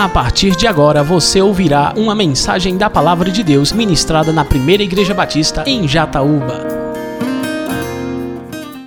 [0.00, 4.82] A partir de agora você ouvirá uma mensagem da Palavra de Deus ministrada na Primeira
[4.82, 6.66] Igreja Batista em Jataúba.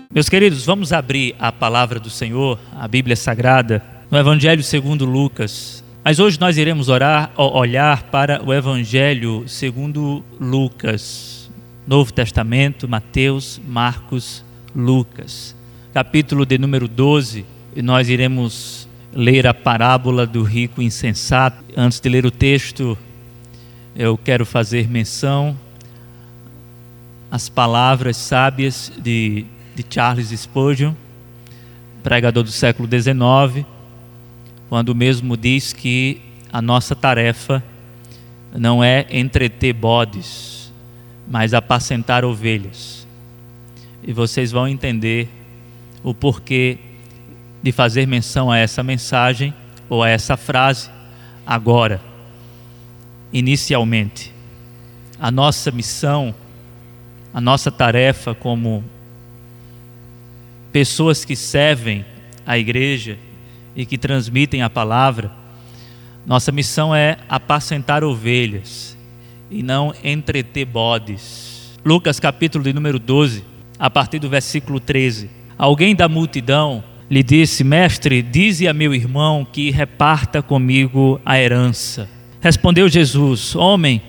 [0.09, 5.83] Meus queridos, vamos abrir a palavra do Senhor, a Bíblia Sagrada, no Evangelho segundo Lucas.
[6.03, 11.47] Mas hoje nós iremos orar, olhar para o Evangelho segundo Lucas,
[11.85, 14.43] Novo Testamento, Mateus, Marcos,
[14.75, 15.55] Lucas,
[15.93, 18.82] capítulo de número 12, e nós iremos
[19.15, 21.63] ler a parábola do rico insensato.
[21.77, 22.97] Antes de ler o texto,
[23.95, 25.57] eu quero fazer menção
[27.29, 29.45] às palavras sábias de,
[29.75, 30.93] de Charles Spurgeon,
[32.01, 33.65] pregador do século XIX,
[34.69, 36.21] quando mesmo diz que
[36.51, 37.63] a nossa tarefa
[38.55, 40.71] não é entreter bodes,
[41.27, 43.07] mas apacentar ovelhas.
[44.03, 45.29] E vocês vão entender
[46.03, 46.77] o porquê
[47.63, 49.53] de fazer menção a essa mensagem
[49.89, 50.89] ou a essa frase
[51.47, 52.01] agora.
[53.31, 54.33] Inicialmente,
[55.17, 56.35] a nossa missão,
[57.33, 58.83] a nossa tarefa como
[60.73, 62.05] pessoas que servem
[62.45, 63.17] a igreja
[63.73, 65.31] e que transmitem a palavra,
[66.25, 68.97] nossa missão é apacentar ovelhas
[69.49, 71.79] e não entreter bodes.
[71.85, 73.43] Lucas capítulo de número 12,
[73.79, 75.29] a partir do versículo 13.
[75.57, 82.09] Alguém da multidão lhe disse: Mestre, dize a meu irmão que reparta comigo a herança.
[82.41, 84.01] Respondeu Jesus: Homem,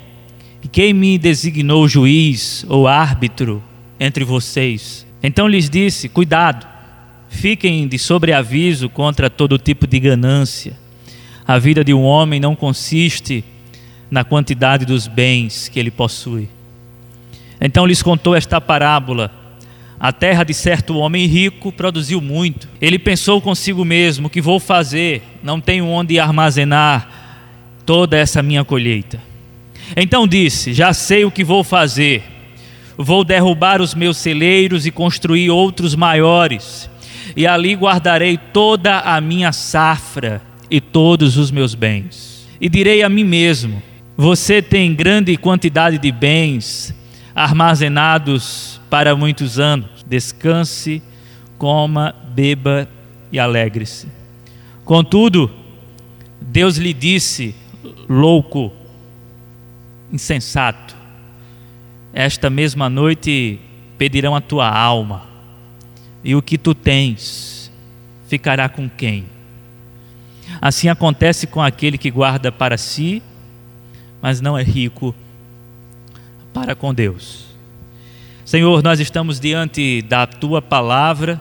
[0.72, 3.62] quem me designou juiz ou árbitro
[4.00, 5.06] entre vocês?
[5.22, 6.66] Então lhes disse: Cuidado,
[7.28, 10.72] fiquem de sobreaviso contra todo tipo de ganância.
[11.47, 13.44] A vida de um homem não consiste
[14.10, 16.48] na quantidade dos bens que ele possui.
[17.60, 19.30] Então lhes contou esta parábola
[19.98, 22.69] a terra de certo homem rico produziu muito.
[22.81, 25.23] Ele pensou consigo mesmo: que vou fazer?
[25.42, 27.09] Não tenho onde armazenar
[27.87, 29.20] toda essa minha colheita.
[29.97, 32.22] Então disse: Já sei o que vou fazer.
[32.97, 36.88] Vou derrubar os meus celeiros e construir outros maiores,
[37.37, 40.41] e ali guardarei toda a minha safra
[40.71, 42.49] e todos os meus bens.
[42.61, 43.82] E direi a mim mesmo:
[44.16, 46.94] Você tem grande quantidade de bens
[47.34, 50.05] armazenados para muitos anos.
[50.06, 51.03] Descanse,
[51.59, 52.88] coma, beba
[53.32, 54.06] e alegre-se.
[54.84, 55.50] Contudo,
[56.41, 57.56] Deus lhe disse,
[58.09, 58.72] louco,
[60.12, 60.94] insensato,
[62.12, 63.59] esta mesma noite
[63.99, 65.26] pedirão a tua alma,
[66.22, 67.72] e o que tu tens
[68.28, 69.26] ficará com quem?
[70.61, 73.21] Assim acontece com aquele que guarda para si,
[74.22, 75.12] mas não é rico
[76.53, 77.53] para com Deus.
[78.44, 81.41] Senhor, nós estamos diante da tua palavra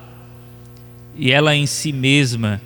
[1.17, 2.61] e ela em si mesma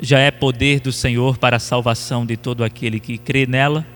[0.00, 3.86] já é poder do Senhor para a salvação de todo aquele que crê nela.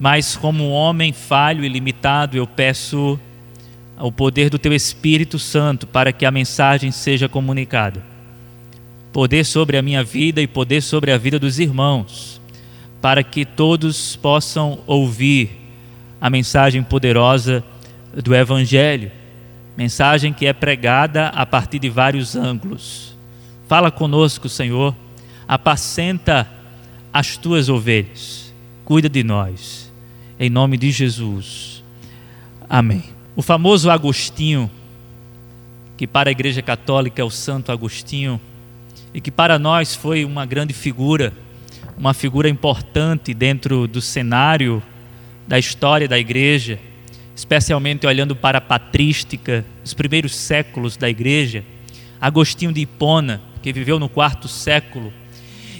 [0.00, 3.20] Mas, como homem falho e limitado, eu peço
[3.98, 8.02] o poder do teu Espírito Santo para que a mensagem seja comunicada.
[9.12, 12.40] Poder sobre a minha vida e poder sobre a vida dos irmãos,
[13.02, 15.60] para que todos possam ouvir
[16.18, 17.62] a mensagem poderosa
[18.22, 19.10] do Evangelho,
[19.76, 23.16] mensagem que é pregada a partir de vários ângulos.
[23.68, 24.94] Fala conosco, Senhor,
[25.48, 26.48] apacenta
[27.12, 28.52] as tuas ovelhas,
[28.84, 29.92] cuida de nós,
[30.38, 31.82] em nome de Jesus.
[32.68, 33.04] Amém.
[33.36, 34.70] O famoso Agostinho,
[35.96, 38.40] que para a Igreja Católica é o Santo Agostinho,
[39.12, 41.32] e que para nós foi uma grande figura,
[41.96, 44.82] uma figura importante dentro do cenário
[45.46, 46.80] da história da igreja
[47.34, 51.64] especialmente olhando para a patrística, os primeiros séculos da igreja,
[52.20, 55.12] Agostinho de Hipona, que viveu no quarto século,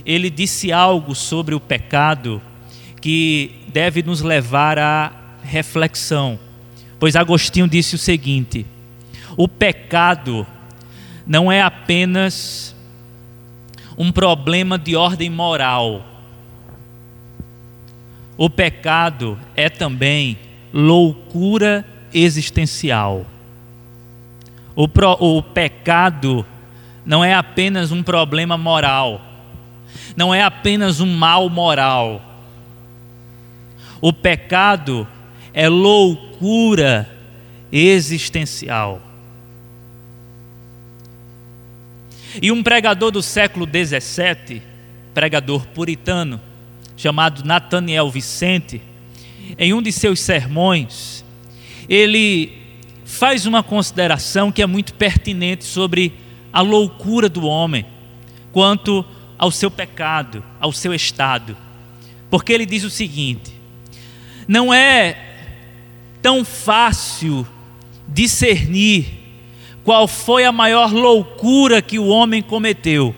[0.05, 2.43] ele disse algo sobre o pecado
[3.01, 5.13] que deve nos levar à
[5.43, 6.39] reflexão.
[6.99, 8.67] Pois Agostinho disse o seguinte:
[9.37, 10.47] o pecado
[11.27, 12.75] não é apenas
[13.97, 16.05] um problema de ordem moral.
[18.37, 20.39] O pecado é também
[20.75, 23.25] loucura existencial.
[24.75, 26.45] O, pro, o pecado
[27.07, 29.23] não é apenas um problema moral,
[30.17, 32.21] não é apenas um mal moral.
[34.01, 35.07] O pecado
[35.53, 37.09] é loucura
[37.71, 39.01] existencial.
[42.43, 44.61] E um pregador do século XVII,
[45.15, 46.41] pregador puritano,
[46.97, 48.83] chamado Nathaniel Vicente,
[49.59, 51.25] em um de seus sermões,
[51.89, 52.53] ele
[53.05, 56.13] faz uma consideração que é muito pertinente sobre
[56.53, 57.87] a loucura do homem,
[58.53, 59.05] quanto
[59.39, 61.57] ao seu pecado, ao seu estado.
[62.31, 63.53] Porque ele diz o seguinte:
[64.49, 65.17] não é
[66.23, 67.47] tão fácil
[68.09, 69.07] discernir
[69.83, 73.15] qual foi a maior loucura que o homem cometeu.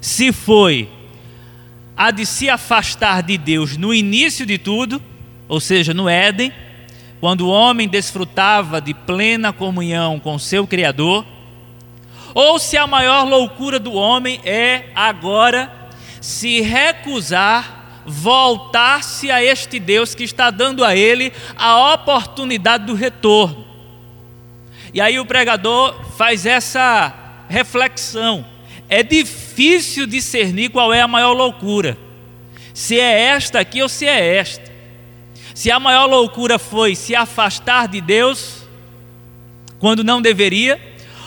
[0.00, 0.88] Se foi
[1.96, 5.00] a de se afastar de Deus no início de tudo,
[5.52, 6.50] ou seja, no Éden,
[7.20, 11.26] quando o homem desfrutava de plena comunhão com seu Criador,
[12.32, 15.70] ou se a maior loucura do homem é agora
[16.22, 23.66] se recusar voltar-se a este Deus que está dando a ele a oportunidade do retorno.
[24.94, 28.42] E aí o pregador faz essa reflexão.
[28.88, 31.98] É difícil discernir qual é a maior loucura.
[32.72, 34.71] Se é esta aqui ou se é esta.
[35.54, 38.66] Se a maior loucura foi se afastar de Deus
[39.78, 40.80] quando não deveria,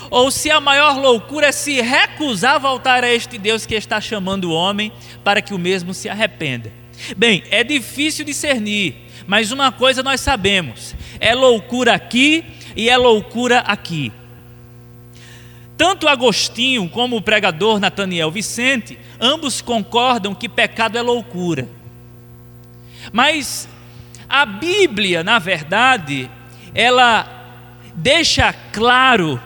[0.10, 4.00] ou se a maior loucura é se recusar a voltar a este Deus que está
[4.00, 4.92] chamando o homem
[5.24, 6.72] para que o mesmo se arrependa.
[7.18, 8.96] Bem, é difícil discernir,
[9.28, 12.46] mas uma coisa nós sabemos: é loucura aqui
[12.76, 14.12] e é loucura aqui.
[15.78, 21.68] Tanto Agostinho como o pregador Nathaniel Vicente, ambos concordam que pecado é loucura.
[23.12, 23.68] Mas
[24.28, 26.30] a Bíblia, na verdade,
[26.74, 27.32] ela
[27.96, 29.42] deixa claro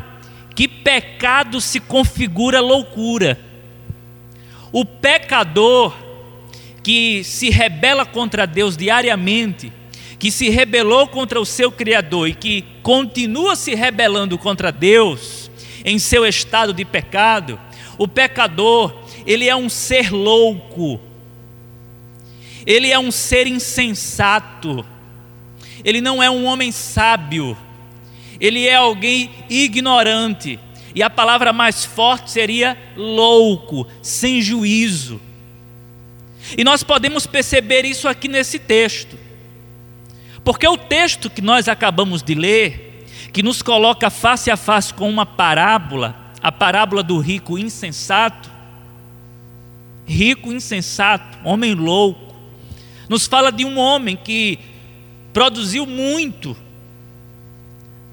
[0.55, 3.39] que pecado se configura loucura.
[4.71, 5.95] O pecador
[6.83, 9.71] que se rebela contra Deus diariamente,
[10.17, 15.49] que se rebelou contra o seu Criador e que continua se rebelando contra Deus
[15.85, 17.59] em seu estado de pecado,
[17.97, 18.93] o pecador,
[19.25, 20.99] ele é um ser louco,
[22.65, 24.85] ele é um ser insensato,
[25.83, 27.57] ele não é um homem sábio,
[28.39, 30.59] ele é alguém ignorante.
[30.94, 35.21] E a palavra mais forte seria louco, sem juízo.
[36.57, 39.17] E nós podemos perceber isso aqui nesse texto.
[40.44, 45.09] Porque o texto que nós acabamos de ler, que nos coloca face a face com
[45.09, 48.50] uma parábola, a parábola do rico insensato,
[50.07, 52.28] rico insensato, homem louco,
[53.09, 54.59] nos fala de um homem que
[55.33, 56.56] produziu muito,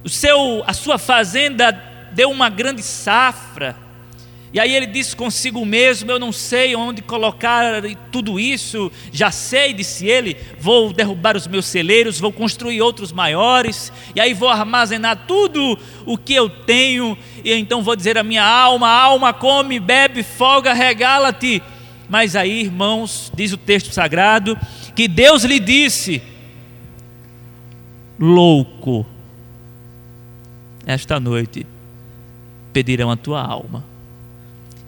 [0.02, 1.72] o seu, a sua fazenda
[2.12, 3.76] deu uma grande safra.
[4.52, 9.74] E aí ele disse consigo mesmo: Eu não sei onde colocar tudo isso, já sei,
[9.74, 15.26] disse ele, vou derrubar os meus celeiros, vou construir outros maiores, e aí vou armazenar
[15.26, 20.22] tudo o que eu tenho, e então vou dizer à minha alma: alma, come, bebe,
[20.22, 21.62] folga, regala-te.
[22.08, 24.56] Mas aí, irmãos, diz o texto sagrado,
[24.94, 26.22] que Deus lhe disse:
[28.18, 29.04] Louco,
[30.86, 31.66] esta noite
[32.72, 33.84] pedirão a tua alma.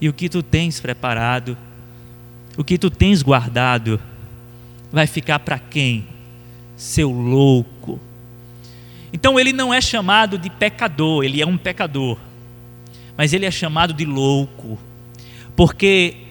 [0.01, 1.59] E o que tu tens preparado,
[2.57, 4.01] o que tu tens guardado,
[4.93, 6.07] vai ficar para quem?
[6.77, 8.01] Seu louco.
[9.13, 12.19] Então ele não é chamado de pecador, ele é um pecador.
[13.17, 14.79] Mas ele é chamado de louco,
[15.57, 16.28] porque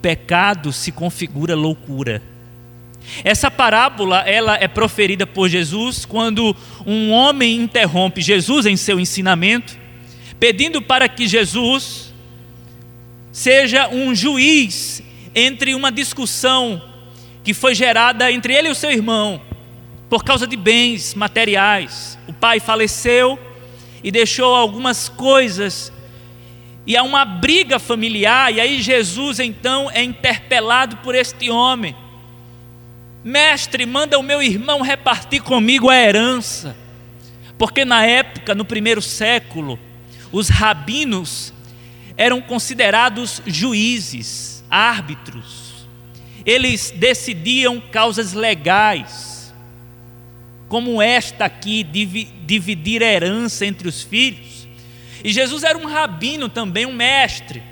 [0.00, 2.22] pecado se configura loucura.
[3.24, 6.54] Essa parábola ela é proferida por Jesus quando
[6.86, 9.76] um homem interrompe Jesus em seu ensinamento,
[10.38, 12.12] pedindo para que Jesus
[13.32, 15.02] seja um juiz
[15.34, 16.82] entre uma discussão
[17.42, 19.40] que foi gerada entre ele e o seu irmão
[20.08, 22.18] por causa de bens materiais.
[22.26, 23.38] O pai faleceu
[24.02, 25.92] e deixou algumas coisas
[26.86, 31.94] e há uma briga familiar e aí Jesus então é interpelado por este homem
[33.22, 36.74] Mestre, manda o meu irmão repartir comigo a herança.
[37.58, 39.78] Porque na época, no primeiro século,
[40.32, 41.52] os rabinos
[42.16, 45.86] eram considerados juízes, árbitros.
[46.46, 49.54] Eles decidiam causas legais,
[50.68, 54.49] como esta aqui, dividir a herança entre os filhos.
[55.22, 57.62] E Jesus era um rabino também, um mestre.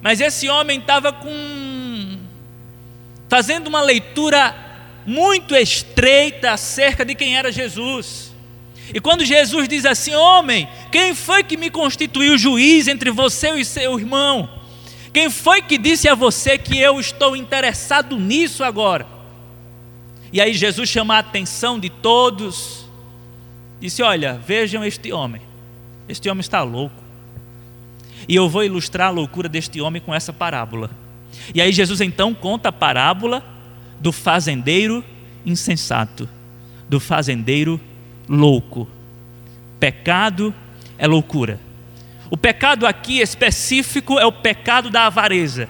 [0.00, 2.18] Mas esse homem estava com
[3.28, 4.54] fazendo uma leitura
[5.04, 8.34] muito estreita acerca de quem era Jesus.
[8.94, 13.64] E quando Jesus diz assim: Homem, quem foi que me constituiu juiz entre você e
[13.64, 14.48] seu irmão?
[15.12, 19.06] Quem foi que disse a você que eu estou interessado nisso agora?
[20.32, 22.86] E aí Jesus chama a atenção de todos,
[23.80, 25.42] disse: Olha, vejam este homem,
[26.08, 27.02] este homem está louco.
[28.28, 30.90] E eu vou ilustrar a loucura deste homem com essa parábola.
[31.54, 33.44] E aí Jesus então conta a parábola
[34.00, 35.04] do fazendeiro
[35.44, 36.28] insensato,
[36.88, 37.80] do fazendeiro
[38.28, 38.88] louco.
[39.78, 40.54] Pecado
[40.98, 41.60] é loucura.
[42.30, 45.68] O pecado aqui específico é o pecado da avareza.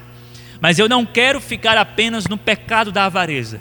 [0.60, 3.60] Mas eu não quero ficar apenas no pecado da avareza.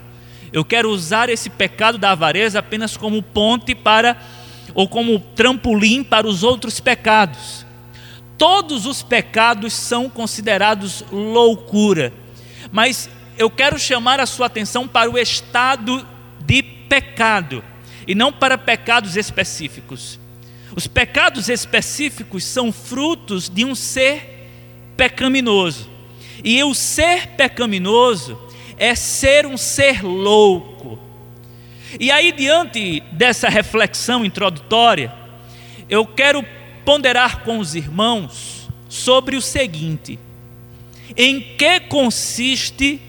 [0.54, 4.16] Eu quero usar esse pecado da avareza apenas como ponte para
[4.76, 7.66] ou como trampolim para os outros pecados.
[8.38, 12.14] Todos os pecados são considerados loucura,
[12.72, 16.06] mas eu quero chamar a sua atenção para o estado
[16.46, 17.64] de pecado
[18.06, 20.20] e não para pecados específicos.
[20.76, 24.50] Os pecados específicos são frutos de um ser
[24.98, 25.90] pecaminoso.
[26.44, 28.38] E o ser pecaminoso
[28.78, 31.00] é ser um ser louco.
[32.00, 35.14] E aí, diante dessa reflexão introdutória,
[35.90, 36.44] eu quero
[36.84, 40.20] ponderar com os irmãos sobre o seguinte:
[41.16, 43.02] em que consiste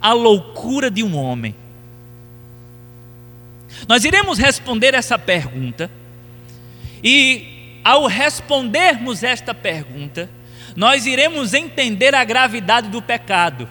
[0.00, 1.54] a loucura de um homem?
[3.88, 5.90] Nós iremos responder essa pergunta,
[7.02, 10.28] e ao respondermos esta pergunta,
[10.74, 13.68] nós iremos entender a gravidade do pecado.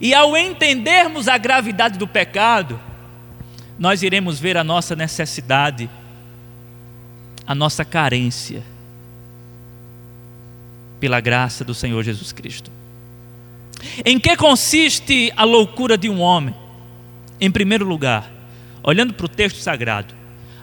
[0.00, 2.80] E ao entendermos a gravidade do pecado,
[3.78, 5.88] nós iremos ver a nossa necessidade,
[7.46, 8.62] a nossa carência,
[11.00, 12.70] pela graça do Senhor Jesus Cristo.
[14.04, 16.54] Em que consiste a loucura de um homem?
[17.40, 18.30] Em primeiro lugar,
[18.82, 20.14] olhando para o texto sagrado,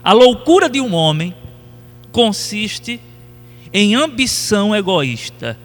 [0.02, 1.34] a loucura de um homem
[2.12, 3.00] consiste
[3.72, 5.58] em ambição egoísta.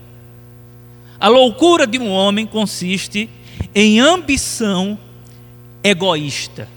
[1.19, 3.29] A loucura de um homem consiste em
[3.99, 4.97] ambição
[5.83, 6.67] egoísta.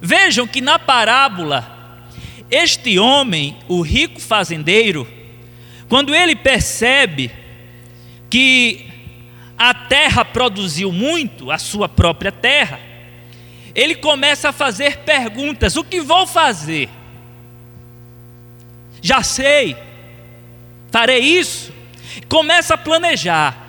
[0.00, 2.08] Vejam que na parábola,
[2.50, 5.06] este homem, o rico fazendeiro,
[5.88, 7.30] quando ele percebe
[8.30, 8.86] que
[9.58, 12.78] a terra produziu muito, a sua própria terra,
[13.74, 16.88] ele começa a fazer perguntas: o que vou fazer?
[19.00, 19.76] Já sei,
[20.90, 21.72] farei isso.
[22.28, 23.67] Começa a planejar.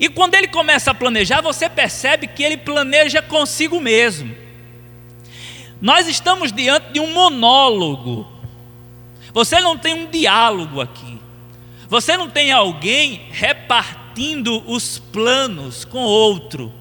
[0.00, 4.34] E quando ele começa a planejar, você percebe que ele planeja consigo mesmo.
[5.78, 8.26] Nós estamos diante de um monólogo.
[9.34, 11.20] Você não tem um diálogo aqui.
[11.86, 16.72] Você não tem alguém repartindo os planos com outro.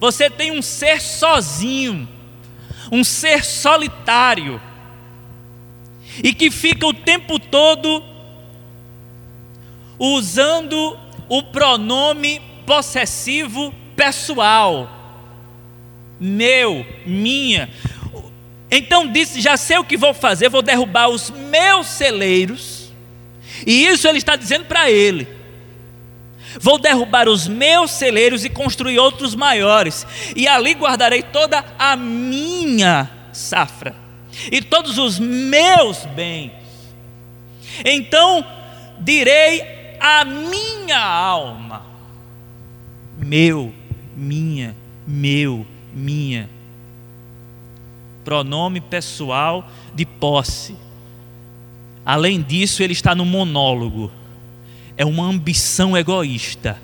[0.00, 2.08] Você tem um ser sozinho,
[2.90, 4.60] um ser solitário,
[6.24, 8.02] e que fica o tempo todo
[9.98, 10.98] usando
[11.30, 14.90] o pronome possessivo pessoal.
[16.18, 17.70] Meu, minha.
[18.70, 22.92] Então disse: Já sei o que vou fazer, vou derrubar os meus celeiros.
[23.64, 25.26] E isso ele está dizendo para ele.
[26.58, 33.08] Vou derrubar os meus celeiros e construir outros maiores, e ali guardarei toda a minha
[33.32, 33.94] safra
[34.50, 36.50] e todos os meus bens.
[37.84, 38.44] Então
[38.98, 41.82] direi a minha alma.
[43.18, 43.72] Meu,
[44.16, 44.74] minha,
[45.06, 46.48] meu, minha.
[48.24, 50.74] Pronome pessoal de posse.
[52.04, 54.10] Além disso, ele está no monólogo.
[54.96, 56.80] É uma ambição egoísta.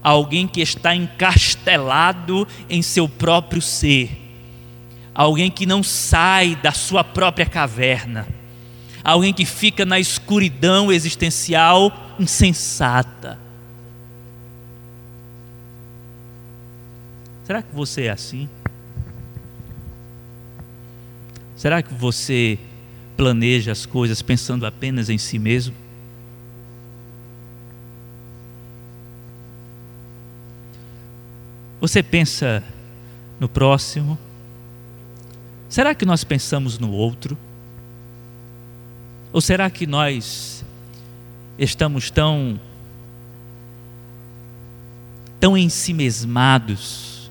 [0.00, 4.16] Alguém que está encastelado em seu próprio ser.
[5.12, 8.28] Alguém que não sai da sua própria caverna
[9.06, 13.38] alguém que fica na escuridão existencial insensata.
[17.44, 18.48] Será que você é assim?
[21.54, 22.58] Será que você
[23.16, 25.74] planeja as coisas pensando apenas em si mesmo?
[31.80, 32.64] Você pensa
[33.38, 34.18] no próximo?
[35.68, 37.38] Será que nós pensamos no outro?
[39.36, 40.64] Ou será que nós
[41.58, 42.58] estamos tão
[45.38, 47.30] tão ensimesmados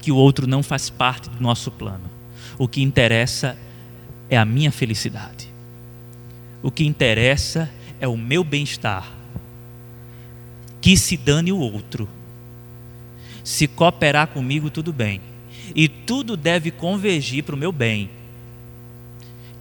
[0.00, 2.10] que o outro não faz parte do nosso plano?
[2.58, 3.56] O que interessa
[4.28, 5.48] é a minha felicidade.
[6.60, 9.08] O que interessa é o meu bem-estar.
[10.80, 12.08] Que se dane o outro.
[13.44, 15.20] Se cooperar comigo, tudo bem.
[15.76, 18.10] E tudo deve convergir para o meu bem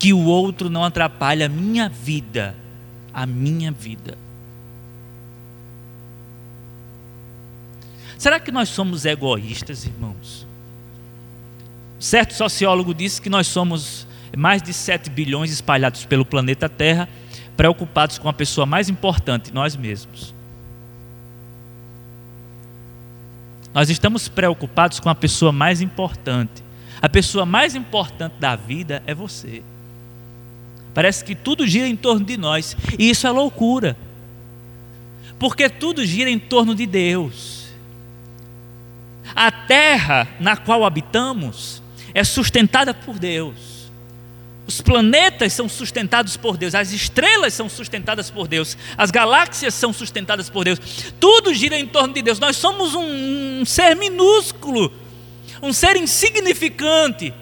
[0.03, 2.53] que o outro não atrapalhe a minha vida,
[3.13, 4.17] a minha vida.
[8.17, 10.45] Será que nós somos egoístas, irmãos?
[12.01, 14.05] Certo sociólogo disse que nós somos
[14.36, 17.07] mais de 7 bilhões espalhados pelo planeta Terra,
[17.55, 20.36] preocupados com a pessoa mais importante, nós mesmos.
[23.74, 26.62] Nós estamos preocupados com a pessoa mais importante.
[27.01, 29.63] A pessoa mais importante da vida é você.
[30.93, 32.77] Parece que tudo gira em torno de nós.
[33.00, 33.97] E isso é loucura.
[35.39, 37.63] Porque tudo gira em torno de Deus.
[39.35, 41.81] A terra na qual habitamos
[42.13, 43.73] é sustentada por Deus.
[44.65, 49.91] Os planetas são sustentados por Deus, as estrelas são sustentadas por Deus, as galáxias são
[49.91, 50.79] sustentadas por Deus,
[51.19, 52.39] tudo gira em torno de Deus.
[52.39, 54.93] Nós somos um, um ser minúsculo,
[55.62, 57.33] um ser insignificante.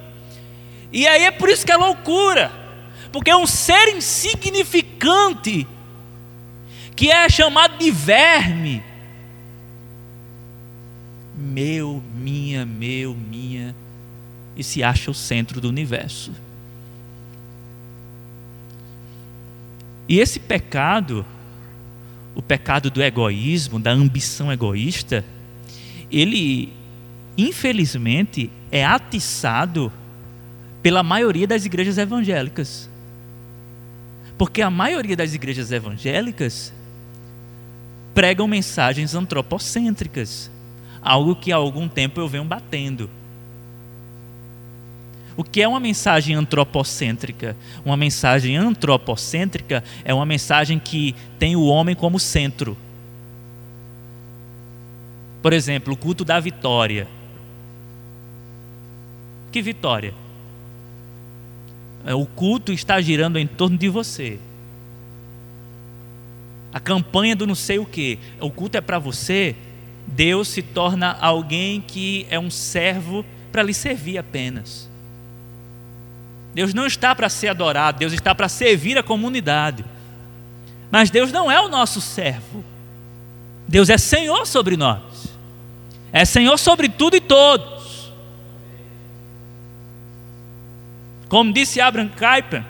[0.91, 2.51] E aí é por isso que é loucura,
[3.11, 5.67] porque é um ser insignificante,
[6.95, 8.83] que é chamado de verme.
[11.35, 13.75] Meu, minha, meu, minha,
[14.55, 16.31] e se acha o centro do universo.
[20.07, 21.25] E esse pecado,
[22.35, 25.23] o pecado do egoísmo, da ambição egoísta,
[26.11, 26.73] ele,
[27.37, 29.91] infelizmente, é atiçado
[30.83, 32.90] pela maioria das igrejas evangélicas.
[34.41, 36.73] Porque a maioria das igrejas evangélicas
[38.11, 40.49] pregam mensagens antropocêntricas,
[40.99, 43.07] algo que há algum tempo eu venho batendo.
[45.37, 47.55] O que é uma mensagem antropocêntrica?
[47.85, 52.75] Uma mensagem antropocêntrica é uma mensagem que tem o homem como centro.
[55.39, 57.07] Por exemplo, o culto da vitória.
[59.51, 60.15] Que vitória?
[62.05, 64.39] É, o culto está girando em torno de você.
[66.73, 68.17] A campanha do não sei o que.
[68.39, 69.55] O culto é para você.
[70.07, 74.89] Deus se torna alguém que é um servo para lhe servir apenas.
[76.53, 79.85] Deus não está para ser adorado, Deus está para servir a comunidade.
[80.89, 82.63] Mas Deus não é o nosso servo.
[83.67, 85.27] Deus é Senhor sobre nós.
[86.11, 87.80] É Senhor sobre tudo e todos.
[91.31, 92.61] Como disse Abraham Kuyper,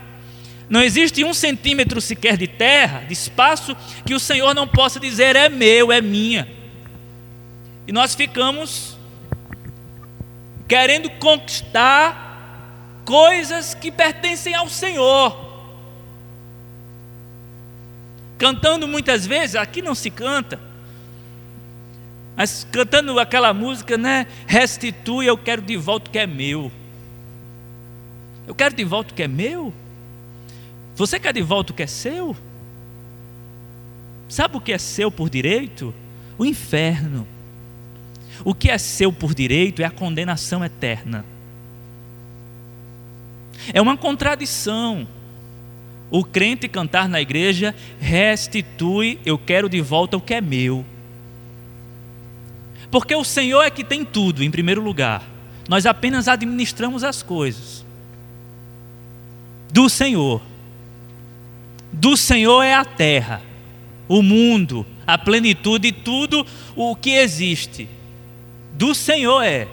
[0.69, 3.75] não existe um centímetro sequer de terra, de espaço,
[4.05, 6.47] que o Senhor não possa dizer é meu, é minha.
[7.87, 8.95] E nós ficamos
[10.67, 15.35] querendo conquistar coisas que pertencem ao Senhor.
[18.37, 20.59] Cantando muitas vezes, aqui não se canta,
[22.37, 24.27] mas cantando aquela música, né?
[24.45, 26.71] Restitui, eu quero de volta o que é meu.
[28.47, 29.73] Eu quero de volta o que é meu.
[30.95, 32.35] Você quer de volta o que é seu?
[34.27, 35.93] Sabe o que é seu por direito?
[36.37, 37.27] O inferno.
[38.43, 41.25] O que é seu por direito é a condenação eterna.
[43.73, 45.07] É uma contradição.
[46.09, 50.85] O crente cantar na igreja restitui, eu quero de volta o que é meu.
[52.89, 55.23] Porque o Senhor é que tem tudo, em primeiro lugar.
[55.69, 57.85] Nós apenas administramos as coisas.
[59.71, 60.41] Do Senhor.
[61.91, 63.41] Do Senhor é a terra,
[64.07, 67.87] o mundo, a plenitude, tudo o que existe.
[68.73, 69.67] Do Senhor é.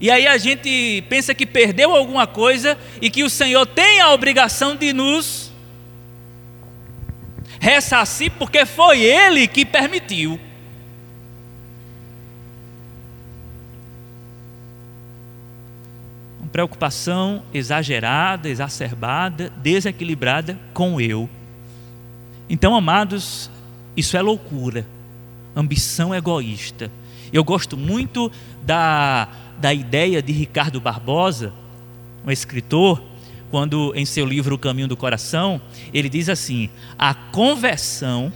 [0.00, 4.12] E aí a gente pensa que perdeu alguma coisa e que o Senhor tem a
[4.12, 5.50] obrigação de nos
[7.58, 10.38] ressarcir, porque foi Ele que permitiu.
[16.56, 21.28] Preocupação exagerada, exacerbada, desequilibrada com eu.
[22.48, 23.50] Então, amados,
[23.94, 24.86] isso é loucura,
[25.54, 26.90] ambição egoísta.
[27.30, 28.32] Eu gosto muito
[28.64, 31.52] da da ideia de Ricardo Barbosa,
[32.26, 33.02] um escritor,
[33.50, 35.60] quando em seu livro O Caminho do Coração,
[35.92, 38.32] ele diz assim: a conversão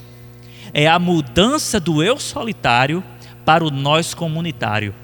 [0.75, 3.03] é a mudança do eu solitário
[3.47, 4.95] para o nós comunitário.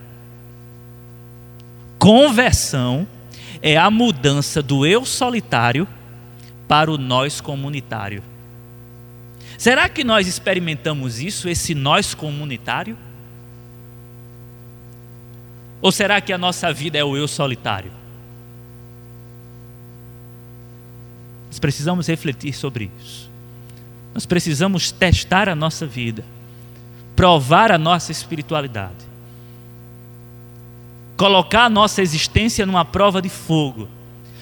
[2.06, 3.04] Conversão
[3.60, 5.88] é a mudança do eu solitário
[6.68, 8.22] para o nós comunitário.
[9.58, 12.96] Será que nós experimentamos isso, esse nós comunitário?
[15.82, 17.90] Ou será que a nossa vida é o eu solitário?
[21.48, 23.28] Nós precisamos refletir sobre isso.
[24.14, 26.24] Nós precisamos testar a nossa vida,
[27.16, 29.04] provar a nossa espiritualidade,
[31.16, 33.88] colocar a nossa existência numa prova de fogo.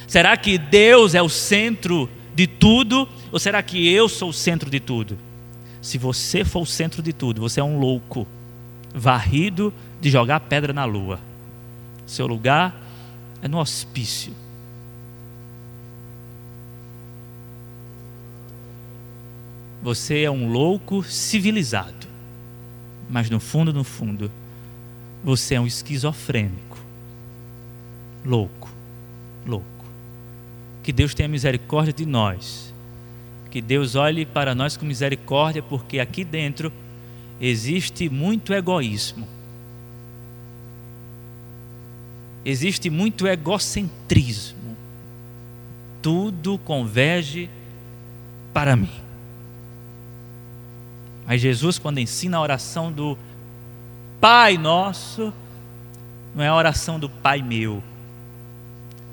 [0.07, 4.69] Será que Deus é o centro de tudo ou será que eu sou o centro
[4.69, 5.19] de tudo?
[5.81, 8.27] Se você for o centro de tudo, você é um louco
[8.95, 11.21] varrido de jogar pedra na lua.
[12.07, 12.75] Seu lugar
[13.43, 14.33] é no hospício.
[19.83, 22.07] Você é um louco civilizado,
[23.11, 24.31] mas no fundo, no fundo,
[25.25, 26.79] você é um esquizofrênico.
[28.25, 28.71] Louco,
[29.47, 29.67] louco.
[30.83, 32.73] Que Deus tenha misericórdia de nós
[33.51, 36.73] Que Deus olhe para nós com misericórdia, porque aqui dentro
[37.41, 39.27] existe muito egoísmo.
[42.45, 44.77] Existe muito egocentrismo.
[46.03, 47.49] Tudo converge
[48.53, 48.91] para mim.
[51.25, 53.17] Mas Jesus, quando ensina a oração do
[54.25, 55.35] Pai Nosso,
[56.35, 57.83] não é a oração do Pai meu,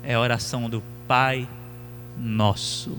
[0.02, 1.46] é a oração do Pai
[2.18, 2.96] Nosso.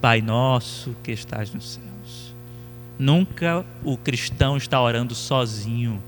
[0.00, 2.34] Pai Nosso que estás nos céus.
[2.98, 6.02] Nunca o cristão está orando sozinho,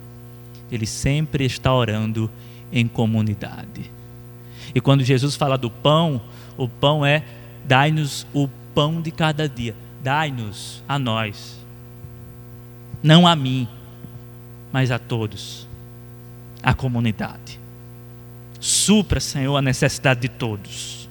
[0.73, 2.29] ele sempre está orando
[2.73, 3.89] em comunidade.
[4.75, 6.21] E quando Jesus fala do pão,
[6.57, 7.23] o pão é
[7.65, 11.65] dai-nos o pão de cada dia, dai-nos a nós,
[13.01, 13.69] não a mim,
[14.73, 15.69] mas a todos
[16.63, 17.59] a comunidade.
[18.61, 21.09] Supra, Senhor, a necessidade de todos.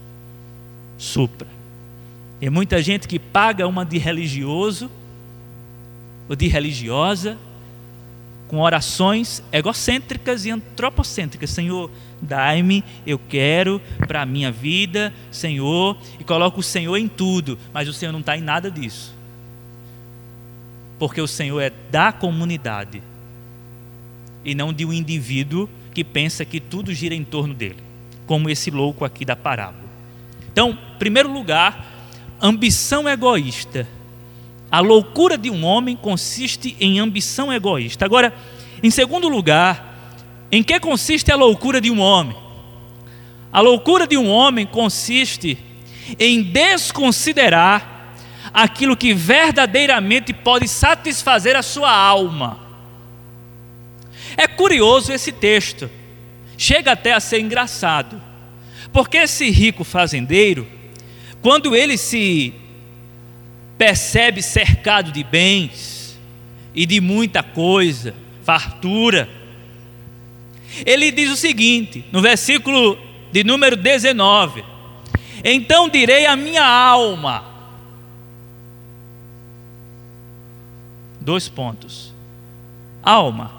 [0.97, 1.47] Supra.
[2.41, 4.91] E muita gente que paga uma de religioso
[6.29, 7.37] ou de religiosa
[8.47, 11.49] com orações egocêntricas e antropocêntricas.
[11.49, 11.89] Senhor,
[12.21, 17.87] dai-me, eu quero para a minha vida, Senhor, e coloca o Senhor em tudo, mas
[17.87, 19.15] o Senhor não está em nada disso.
[20.99, 23.01] Porque o Senhor é da comunidade
[24.47, 27.83] e não de um indivíduo que pensa que tudo gira em torno dele,
[28.25, 29.83] como esse louco aqui da parábola.
[30.49, 32.07] Então, primeiro lugar,
[32.41, 33.85] ambição egoísta.
[34.71, 38.05] A loucura de um homem consiste em ambição egoísta.
[38.05, 38.33] Agora,
[38.81, 40.15] em segundo lugar,
[40.49, 42.35] em que consiste a loucura de um homem?
[43.51, 45.57] A loucura de um homem consiste
[46.17, 48.13] em desconsiderar
[48.53, 52.66] aquilo que verdadeiramente pode satisfazer a sua alma.
[54.37, 55.89] É curioso esse texto,
[56.55, 58.21] chega até a ser engraçado,
[58.93, 60.67] porque esse rico fazendeiro,
[61.41, 62.53] quando ele se
[63.79, 66.19] percebe cercado de bens
[66.75, 69.27] e de muita coisa, fartura,
[70.85, 72.97] ele diz o seguinte, no versículo
[73.31, 74.63] de número 19:
[75.43, 77.43] Então direi à minha alma,
[81.19, 82.13] dois pontos,
[83.01, 83.56] alma,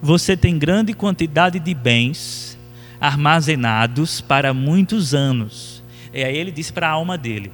[0.00, 2.58] você tem grande quantidade de bens
[3.00, 5.82] armazenados para muitos anos.
[6.12, 7.52] E aí ele disse para a alma dele: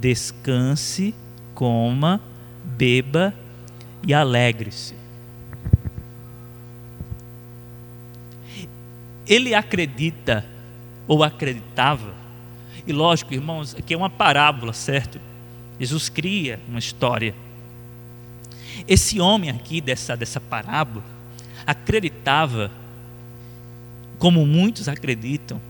[0.00, 1.14] descanse,
[1.54, 2.20] coma,
[2.64, 3.34] beba
[4.06, 4.94] e alegre-se.
[9.26, 10.44] Ele acredita,
[11.06, 12.14] ou acreditava,
[12.86, 15.20] e lógico, irmãos, aqui é uma parábola, certo?
[15.78, 17.34] Jesus cria uma história.
[18.88, 21.04] Esse homem aqui dessa, dessa parábola,
[21.70, 22.70] acreditava,
[24.18, 25.60] como muitos acreditam,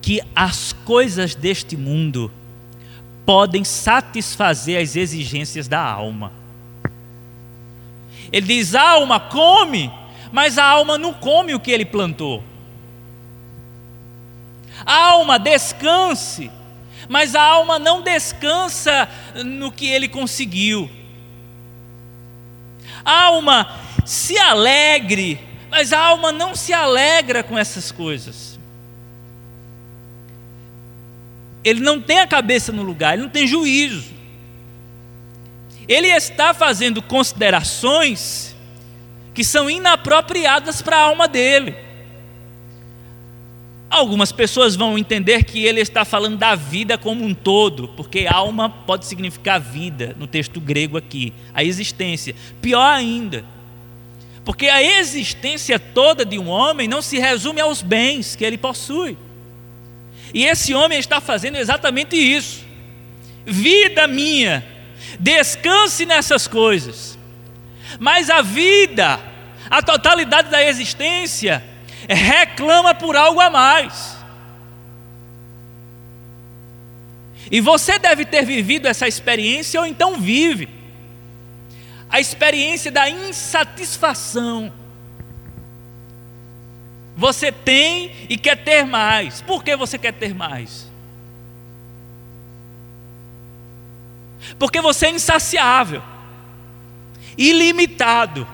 [0.00, 2.30] que as coisas deste mundo
[3.26, 6.32] podem satisfazer as exigências da alma.
[8.32, 9.92] Ele diz: alma come,
[10.30, 12.42] mas a alma não come o que ele plantou.
[14.86, 16.50] A alma descanse,
[17.08, 19.08] mas a alma não descansa
[19.44, 20.90] no que ele conseguiu.
[23.04, 28.58] Alma se alegre, mas a alma não se alegra com essas coisas.
[31.64, 34.12] Ele não tem a cabeça no lugar, ele não tem juízo.
[35.88, 38.54] Ele está fazendo considerações
[39.34, 41.74] que são inapropriadas para a alma dele.
[43.88, 48.70] Algumas pessoas vão entender que ele está falando da vida como um todo, porque alma
[48.70, 52.34] pode significar vida no texto grego aqui, a existência.
[52.62, 53.44] Pior ainda,
[54.44, 59.16] porque a existência toda de um homem não se resume aos bens que ele possui.
[60.34, 62.64] E esse homem está fazendo exatamente isso.
[63.46, 64.64] Vida minha,
[65.18, 67.18] descanse nessas coisas.
[68.00, 69.20] Mas a vida,
[69.70, 71.62] a totalidade da existência,
[72.08, 74.16] reclama por algo a mais.
[77.50, 80.81] E você deve ter vivido essa experiência, ou então vive
[82.12, 84.70] a experiência da insatisfação.
[87.16, 89.40] Você tem e quer ter mais.
[89.40, 90.92] Por que você quer ter mais?
[94.58, 96.02] Porque você é insaciável,
[97.38, 98.46] ilimitado.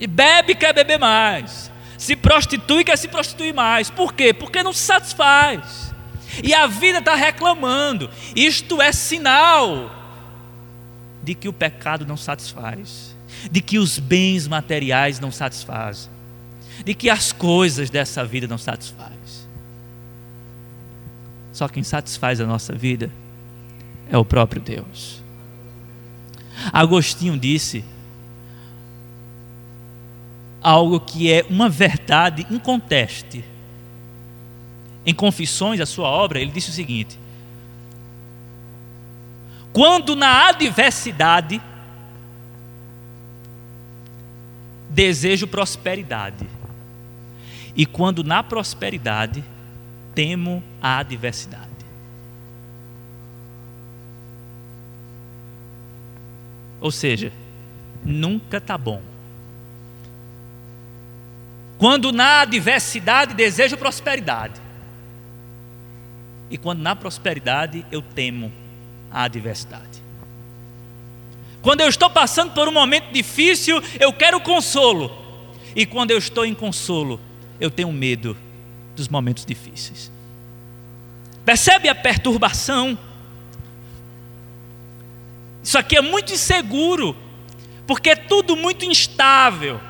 [0.00, 1.70] E bebe quer beber mais.
[1.96, 3.88] Se prostitui quer se prostituir mais.
[3.88, 4.34] Por quê?
[4.34, 5.94] Porque não se satisfaz.
[6.42, 8.10] E a vida está reclamando.
[8.34, 10.03] Isto é sinal
[11.24, 13.16] de que o pecado não satisfaz,
[13.50, 16.10] de que os bens materiais não satisfazem,
[16.84, 19.14] de que as coisas dessa vida não satisfazem.
[21.52, 23.10] Só quem satisfaz a nossa vida
[24.10, 25.22] é o próprio Deus.
[26.72, 27.84] Agostinho disse
[30.60, 33.44] algo que é uma verdade inconteste.
[35.06, 37.18] Em Confissões, a sua obra, ele disse o seguinte:
[39.74, 41.60] Quando na adversidade
[44.88, 46.48] desejo prosperidade,
[47.74, 49.42] e quando na prosperidade
[50.14, 51.64] temo a adversidade.
[56.80, 57.32] Ou seja,
[58.04, 59.02] nunca está bom.
[61.78, 64.60] Quando na adversidade desejo prosperidade.
[66.48, 68.52] E quando na prosperidade eu temo
[69.14, 70.02] a adversidade.
[71.62, 75.10] Quando eu estou passando por um momento difícil, eu quero consolo.
[75.74, 77.20] E quando eu estou em consolo,
[77.60, 78.36] eu tenho medo
[78.96, 80.10] dos momentos difíceis.
[81.44, 82.98] Percebe a perturbação?
[85.62, 87.16] Isso aqui é muito inseguro,
[87.86, 89.80] porque é tudo muito instável.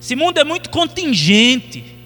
[0.00, 1.96] Esse mundo é muito contingente.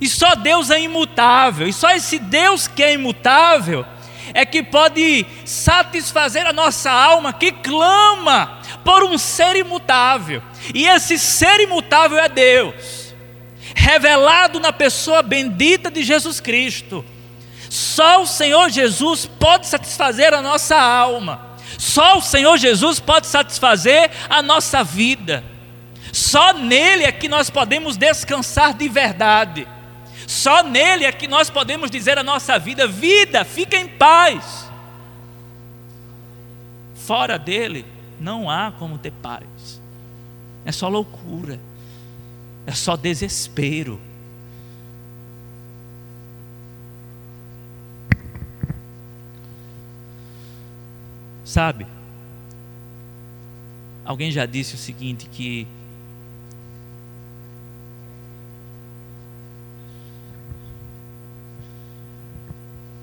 [0.00, 1.68] E só Deus é imutável.
[1.68, 3.84] E só esse Deus que é imutável
[4.34, 10.42] é que pode satisfazer a nossa alma que clama por um ser imutável.
[10.74, 13.14] E esse ser imutável é Deus,
[13.74, 17.04] revelado na pessoa bendita de Jesus Cristo.
[17.68, 21.50] Só o Senhor Jesus pode satisfazer a nossa alma.
[21.78, 25.44] Só o Senhor Jesus pode satisfazer a nossa vida.
[26.12, 29.66] Só nele é que nós podemos descansar de verdade.
[30.30, 34.70] Só nele é que nós podemos dizer a nossa vida: vida, fica em paz.
[36.94, 37.84] Fora dele,
[38.20, 39.82] não há como ter paz.
[40.64, 41.58] É só loucura,
[42.64, 44.00] é só desespero.
[51.44, 51.88] Sabe?
[54.04, 55.66] Alguém já disse o seguinte que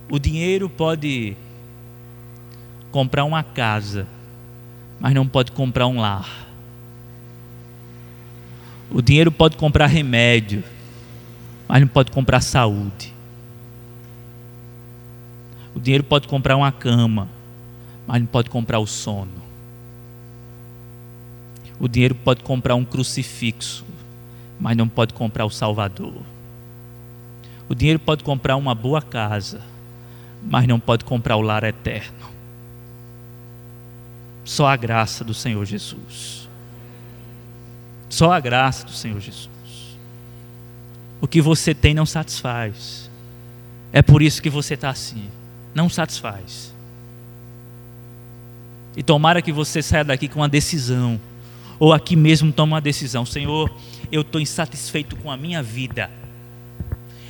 [0.10, 1.36] O dinheiro pode
[2.91, 4.08] comprar uma casa,
[5.00, 6.48] mas não pode comprar um lar.
[8.89, 10.63] O dinheiro pode comprar remédio,
[11.67, 13.13] mas não pode comprar saúde.
[15.76, 17.28] O dinheiro pode comprar uma cama,
[18.08, 19.46] mas não pode comprar o sono.
[21.80, 23.86] O dinheiro pode comprar um crucifixo,
[24.60, 26.24] mas não pode comprar o Salvador.
[27.70, 29.62] O dinheiro pode comprar uma boa casa,
[30.49, 32.27] mas não pode comprar o lar eterno.
[34.43, 36.47] Só a graça do Senhor Jesus.
[38.10, 39.49] Só a graça do Senhor Jesus.
[41.19, 43.10] O que você tem não satisfaz.
[43.91, 45.29] É por isso que você está assim.
[45.75, 46.73] Não satisfaz.
[48.95, 51.19] E tomara que você saia daqui com uma decisão.
[51.77, 53.25] Ou aqui mesmo tome uma decisão.
[53.25, 53.69] Senhor,
[54.12, 56.10] eu estou insatisfeito com a minha vida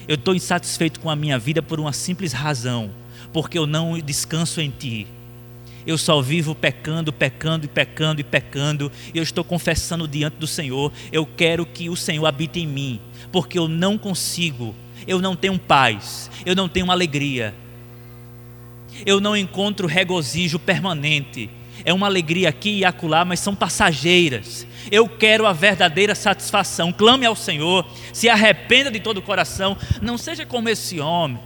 [0.07, 2.89] eu estou insatisfeito com a minha vida por uma simples razão,
[3.31, 5.07] porque eu não descanso em Ti.
[5.85, 10.91] Eu só vivo pecando, pecando e pecando e pecando, eu estou confessando diante do Senhor.
[11.13, 12.99] Eu quero que o Senhor habite em mim,
[13.31, 14.75] porque eu não consigo,
[15.07, 17.55] eu não tenho paz, eu não tenho alegria,
[19.05, 21.49] eu não encontro regozijo permanente.
[21.85, 24.67] É uma alegria aqui e acolá, mas são passageiras.
[24.91, 26.91] Eu quero a verdadeira satisfação.
[26.91, 29.77] Clame ao Senhor, se arrependa de todo o coração.
[30.01, 31.39] Não seja como esse homem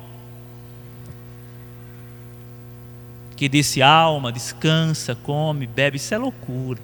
[3.41, 5.97] que disse: alma, descansa, come, bebe.
[5.97, 6.79] Isso é loucura.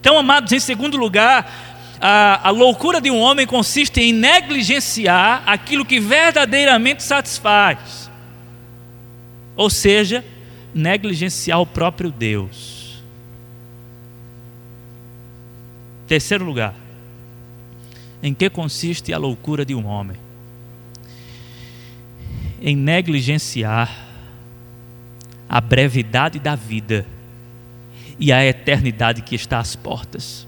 [0.00, 5.84] Então, amados, em segundo lugar, a, a, loucura de um homem consiste em negligenciar aquilo
[5.84, 8.10] que verdadeiramente satisfaz.
[9.54, 10.24] Ou seja,
[10.72, 13.02] negligenciar o próprio Deus.
[16.08, 16.74] Terceiro lugar,
[18.22, 20.21] em que consiste a loucura de um homem?
[22.62, 23.90] Em negligenciar
[25.48, 27.04] a brevidade da vida
[28.18, 30.46] e a eternidade que está às portas.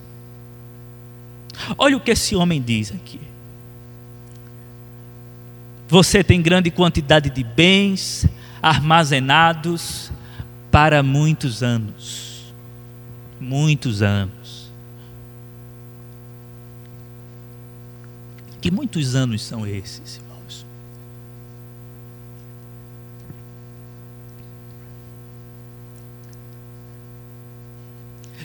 [1.76, 3.20] Olha o que esse homem diz aqui.
[5.88, 8.26] Você tem grande quantidade de bens
[8.62, 10.10] armazenados
[10.70, 12.54] para muitos anos.
[13.38, 14.72] Muitos anos.
[18.60, 20.20] Que muitos anos são esses,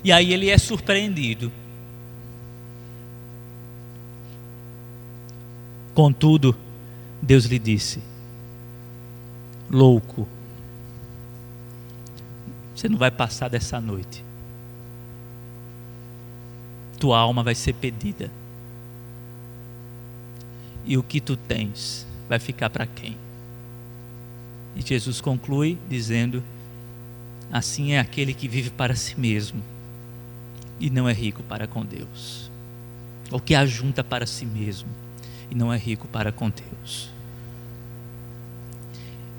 [0.04, 1.52] E aí ele é surpreendido
[6.00, 6.56] Contudo,
[7.22, 8.02] Deus lhe disse:
[9.70, 10.26] Louco,
[12.74, 14.24] você não vai passar dessa noite.
[16.98, 18.32] Tua alma vai ser pedida.
[20.86, 23.18] E o que tu tens vai ficar para quem?
[24.78, 26.42] E Jesus conclui dizendo:
[27.52, 29.62] Assim é aquele que vive para si mesmo
[30.80, 32.50] e não é rico para com Deus,
[33.32, 34.90] ou que ajunta para si mesmo
[35.52, 37.10] e não é rico para com Deus.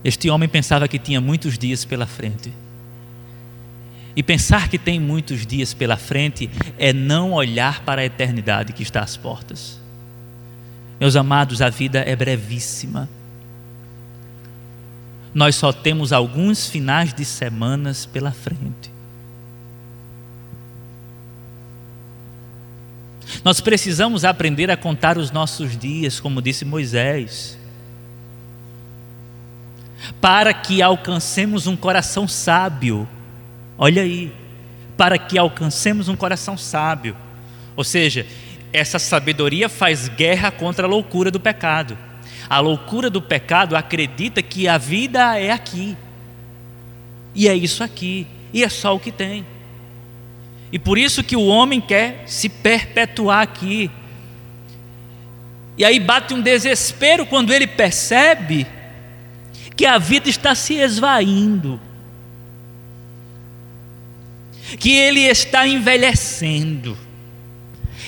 [0.02, 2.52] Este homem pensava que tinha muitos dias pela frente.
[4.16, 8.82] E pensar que tem muitos dias pela frente é não olhar para a eternidade que
[8.82, 9.78] está às portas.
[10.98, 13.08] Meus amados, a vida é brevíssima.
[15.32, 18.90] Nós só temos alguns finais de semanas pela frente.
[23.42, 27.58] Nós precisamos aprender a contar os nossos dias, como disse Moisés,
[30.20, 33.08] para que alcancemos um coração sábio.
[33.78, 34.32] Olha aí,
[34.96, 37.16] para que alcancemos um coração sábio.
[37.74, 38.26] Ou seja,
[38.72, 41.96] essa sabedoria faz guerra contra a loucura do pecado.
[42.48, 45.96] A loucura do pecado acredita que a vida é aqui.
[47.34, 48.26] E é isso aqui.
[48.52, 49.46] E é só o que tem.
[50.72, 53.90] E por isso que o homem quer se perpetuar aqui.
[55.76, 58.66] E aí bate um desespero quando ele percebe
[59.76, 61.80] que a vida está se esvaindo,
[64.78, 66.96] que ele está envelhecendo,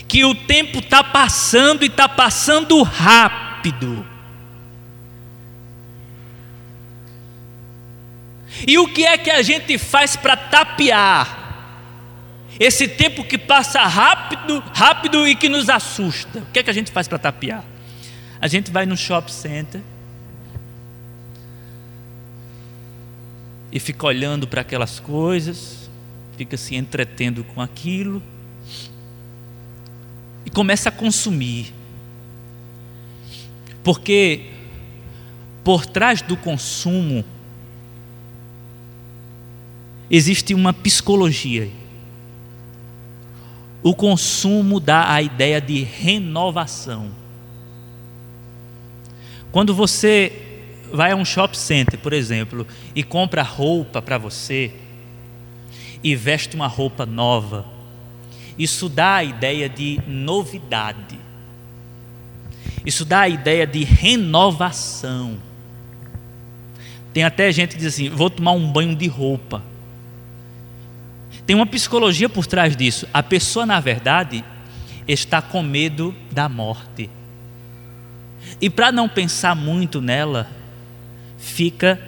[0.07, 4.07] que o tempo está passando e está passando rápido.
[8.67, 11.42] E o que é que a gente faz para tapear
[12.59, 16.41] esse tempo que passa rápido, rápido e que nos assusta.
[16.41, 17.65] O que é que a gente faz para tapear?
[18.41, 19.81] A gente vai no shopping center
[23.71, 25.89] e fica olhando para aquelas coisas,
[26.37, 28.23] fica se entretendo com aquilo
[30.45, 31.73] e começa a consumir.
[33.83, 34.51] Porque
[35.65, 37.25] por trás do consumo
[40.11, 41.71] existe uma psicologia
[43.83, 47.11] o consumo dá a ideia de renovação.
[49.51, 50.33] Quando você
[50.93, 54.73] vai a um shopping center, por exemplo, e compra roupa para você,
[56.03, 57.65] e veste uma roupa nova,
[58.59, 61.19] isso dá a ideia de novidade.
[62.85, 65.39] Isso dá a ideia de renovação.
[67.13, 69.63] Tem até gente que diz assim: vou tomar um banho de roupa.
[71.53, 73.07] Tem uma psicologia por trás disso.
[73.13, 74.43] A pessoa, na verdade,
[75.07, 77.11] está com medo da morte.
[78.59, 80.49] E para não pensar muito nela,
[81.37, 82.01] fica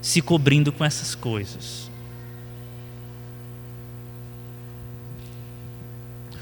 [0.00, 1.90] se cobrindo com essas coisas.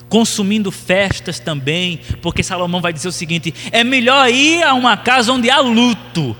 [0.08, 5.32] Consumindo festas também, porque Salomão vai dizer o seguinte: é melhor ir a uma casa
[5.32, 6.36] onde há luto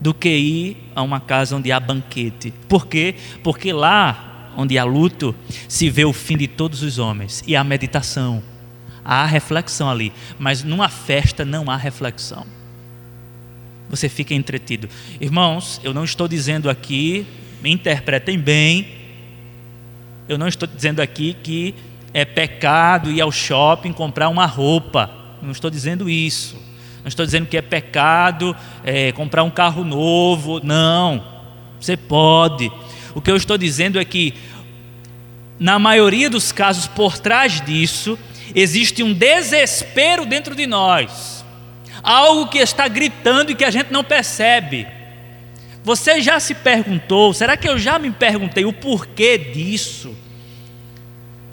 [0.00, 2.54] do que ir a uma casa onde há banquete.
[2.68, 3.16] Por quê?
[3.42, 5.34] Porque lá onde há luto,
[5.68, 8.42] se vê o fim de todos os homens e há meditação,
[9.04, 12.46] há reflexão ali, mas numa festa não há reflexão.
[13.88, 14.88] Você fica entretido.
[15.20, 17.26] Irmãos, eu não estou dizendo aqui,
[17.62, 18.88] me interpretem bem,
[20.28, 21.74] eu não estou dizendo aqui que
[22.12, 26.56] é pecado ir ao shopping comprar uma roupa, não estou dizendo isso.
[27.06, 31.22] Não estou dizendo que é pecado é, comprar um carro novo, não.
[31.78, 32.72] Você pode,
[33.16, 34.34] o que eu estou dizendo é que,
[35.58, 38.18] na maioria dos casos, por trás disso,
[38.54, 41.42] existe um desespero dentro de nós,
[42.02, 44.86] algo que está gritando e que a gente não percebe.
[45.82, 50.14] Você já se perguntou, será que eu já me perguntei o porquê disso?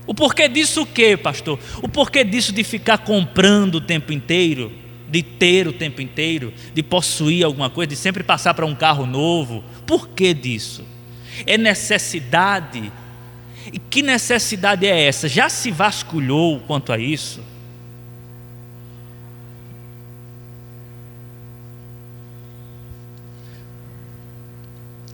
[0.06, 1.58] O porquê disso o quê, pastor?
[1.82, 4.70] O porquê disso de ficar comprando o tempo inteiro,
[5.08, 9.06] de ter o tempo inteiro, de possuir alguma coisa, de sempre passar para um carro
[9.06, 9.64] novo?
[9.88, 10.92] Por que disso?
[11.46, 12.92] É necessidade.
[13.72, 15.28] E que necessidade é essa?
[15.28, 17.44] Já se vasculhou quanto a isso?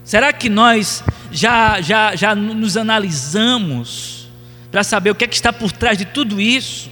[0.03, 4.27] Será que nós já, já, já nos analisamos
[4.71, 6.89] para saber o que é que está por trás de tudo isso?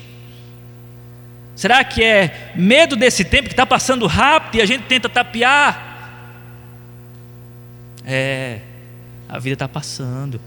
[1.56, 5.88] Será que é medo desse tempo que está passando rápido e a gente tenta tapear?
[8.06, 8.60] É,
[9.28, 10.40] a vida está passando.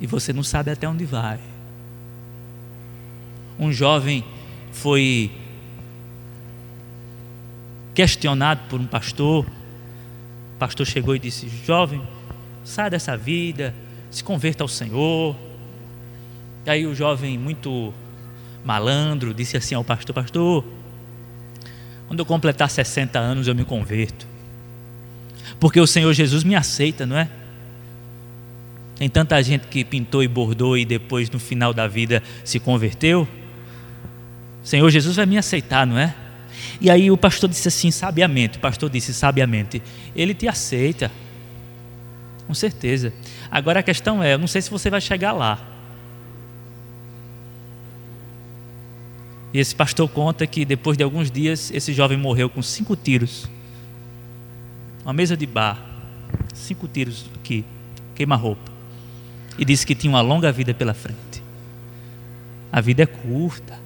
[0.00, 1.38] E você não sabe até onde vai.
[3.58, 4.24] Um jovem
[4.72, 5.30] foi
[7.94, 9.44] questionado por um pastor.
[9.44, 12.02] O pastor chegou e disse: Jovem,
[12.64, 13.74] sai dessa vida,
[14.10, 15.36] se converta ao Senhor.
[16.66, 17.92] E aí o jovem, muito
[18.64, 20.64] malandro, disse assim ao pastor: Pastor,
[22.08, 24.31] quando eu completar 60 anos eu me converto.
[25.62, 27.28] Porque o Senhor Jesus me aceita, não é?
[28.96, 33.28] Tem tanta gente que pintou e bordou e depois no final da vida se converteu.
[34.60, 36.16] O Senhor Jesus vai me aceitar, não é?
[36.80, 39.80] E aí o pastor disse assim, sabiamente, o pastor disse sabiamente,
[40.16, 41.12] ele te aceita.
[42.44, 43.12] Com certeza.
[43.48, 45.64] Agora a questão é, eu não sei se você vai chegar lá.
[49.54, 53.48] E esse pastor conta que depois de alguns dias, esse jovem morreu com cinco tiros.
[55.04, 55.78] Uma mesa de bar.
[56.54, 57.64] Cinco tiros aqui.
[58.14, 58.70] Queima-roupa.
[59.58, 61.42] E disse que tinha uma longa vida pela frente.
[62.70, 63.78] A vida é curta.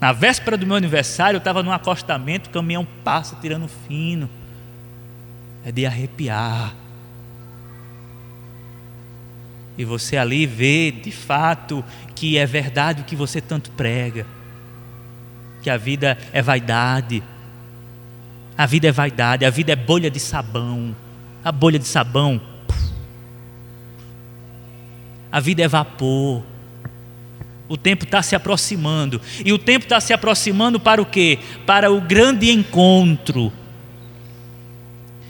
[0.00, 4.28] Na véspera do meu aniversário, eu estava num acostamento, o caminhão passa tirando fino.
[5.64, 6.74] É de arrepiar.
[9.78, 14.26] E você ali vê de fato que é verdade o que você tanto prega.
[15.62, 17.22] Que a vida é vaidade.
[18.56, 20.96] A vida é vaidade, a vida é bolha de sabão.
[21.44, 22.40] A bolha de sabão.
[25.30, 26.42] A vida é vapor.
[27.68, 29.20] O tempo está se aproximando.
[29.44, 31.38] E o tempo está se aproximando para o quê?
[31.66, 33.52] Para o grande encontro.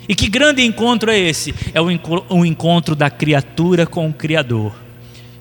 [0.08, 1.52] E que grande encontro é esse?
[1.74, 4.85] É o encontro da criatura com o Criador.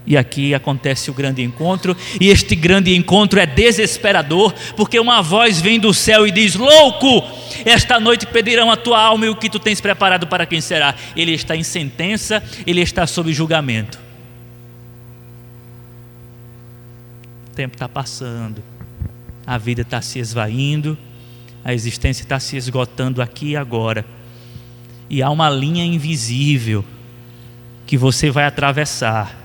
[0.07, 5.59] E aqui acontece o grande encontro, e este grande encontro é desesperador, porque uma voz
[5.59, 7.23] vem do céu e diz: Louco,
[7.65, 10.93] esta noite pedirão a tua alma e o que tu tens preparado para quem será.
[11.15, 13.99] Ele está em sentença, ele está sob julgamento.
[17.51, 18.61] O tempo está passando,
[19.47, 20.95] a vida está se esvaindo,
[21.63, 24.05] a existência está se esgotando aqui e agora.
[25.09, 26.85] E há uma linha invisível
[27.87, 29.44] que você vai atravessar.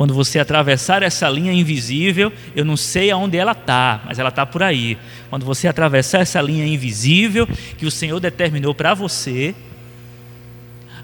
[0.00, 4.46] Quando você atravessar essa linha invisível, eu não sei aonde ela está, mas ela está
[4.46, 4.96] por aí.
[5.28, 7.46] Quando você atravessar essa linha invisível
[7.76, 9.54] que o Senhor determinou para você,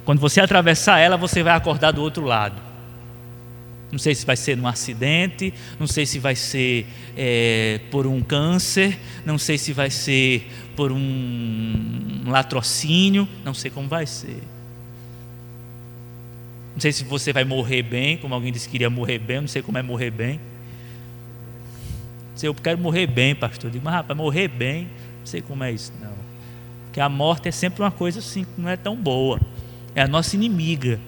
[0.03, 2.59] quando você atravessar ela, você vai acordar do outro lado.
[3.92, 8.22] Não sei se vai ser num acidente, não sei se vai ser é, por um
[8.22, 14.56] câncer, não sei se vai ser por um latrocínio, não sei como vai ser.
[16.77, 19.49] Não sei se você vai morrer bem, como alguém disse que iria morrer bem, não
[19.49, 20.39] sei como é morrer bem.
[22.43, 23.68] Eu quero morrer bem, pastor.
[23.68, 24.83] Eu digo, mas rapaz, morrer bem,
[25.20, 26.12] não sei como é isso, não.
[26.85, 29.41] Porque a morte é sempre uma coisa assim não é tão boa.
[29.95, 31.01] É a nossa inimiga.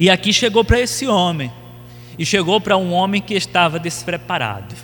[0.00, 1.52] E aqui chegou para esse homem.
[2.18, 4.74] E chegou para um homem que estava despreparado.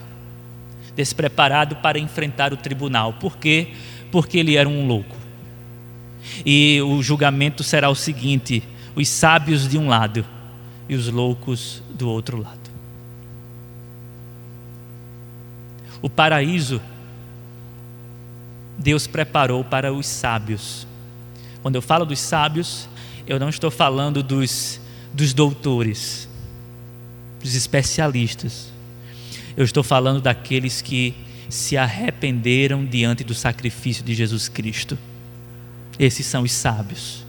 [0.94, 3.14] Despreparado para enfrentar o tribunal.
[3.14, 3.72] Por quê?
[4.12, 5.16] Porque ele era um louco.
[6.46, 8.62] E o julgamento será o seguinte:
[8.98, 10.26] os sábios de um lado
[10.88, 12.58] e os loucos do outro lado.
[16.02, 16.80] O paraíso
[18.76, 20.84] Deus preparou para os sábios.
[21.62, 22.88] Quando eu falo dos sábios,
[23.24, 24.80] eu não estou falando dos
[25.14, 26.28] dos doutores,
[27.40, 28.72] dos especialistas.
[29.56, 31.14] Eu estou falando daqueles que
[31.48, 34.98] se arrependeram diante do sacrifício de Jesus Cristo.
[35.98, 37.27] Esses são os sábios.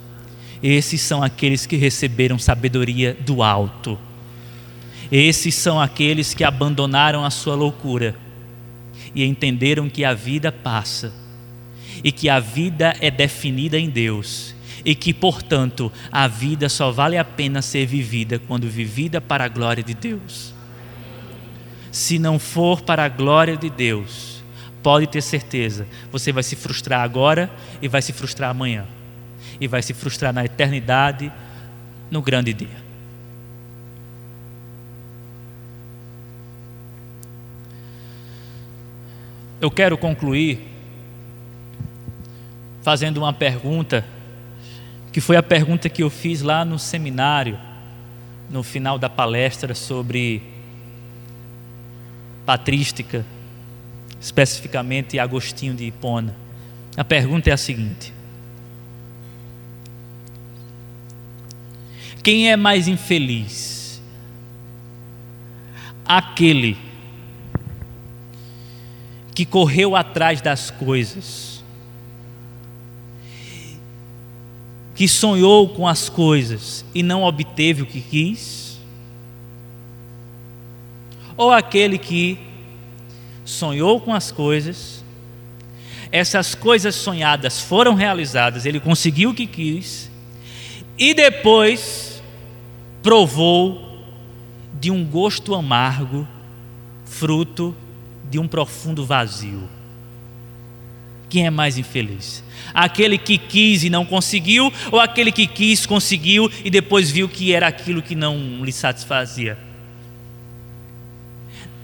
[0.61, 3.97] Esses são aqueles que receberam sabedoria do alto.
[5.11, 8.15] Esses são aqueles que abandonaram a sua loucura
[9.15, 11.13] e entenderam que a vida passa
[12.03, 14.53] e que a vida é definida em Deus
[14.85, 19.49] e que, portanto, a vida só vale a pena ser vivida quando vivida para a
[19.49, 20.53] glória de Deus.
[21.91, 24.43] Se não for para a glória de Deus,
[24.83, 27.51] pode ter certeza, você vai se frustrar agora
[27.81, 28.85] e vai se frustrar amanhã,
[29.59, 31.31] e vai se frustrar na eternidade,
[32.09, 32.89] no grande dia.
[39.61, 40.67] Eu quero concluir
[42.81, 44.05] fazendo uma pergunta
[45.11, 47.59] que foi a pergunta que eu fiz lá no seminário,
[48.49, 50.41] no final da palestra sobre
[52.45, 53.25] patrística,
[54.21, 56.35] especificamente Agostinho de Hipona.
[56.95, 58.13] A pergunta é a seguinte:
[62.23, 64.01] Quem é mais infeliz?
[66.05, 66.77] Aquele
[69.33, 71.49] que correu atrás das coisas
[74.99, 78.77] que sonhou com as coisas e não obteve o que quis?
[81.37, 82.37] Ou aquele que
[83.45, 85.05] sonhou com as coisas,
[86.11, 90.11] essas coisas sonhadas foram realizadas, ele conseguiu o que quis,
[90.97, 92.08] e depois
[93.01, 94.03] provou
[94.73, 96.27] de um gosto amargo,
[97.05, 97.75] fruto
[98.29, 99.67] de um profundo vazio.
[101.27, 102.43] Quem é mais infeliz?
[102.73, 107.53] Aquele que quis e não conseguiu, ou aquele que quis, conseguiu e depois viu que
[107.53, 109.57] era aquilo que não lhe satisfazia?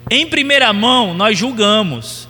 [0.09, 2.27] Em primeira mão, nós julgamos